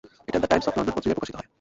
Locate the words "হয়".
1.39-1.47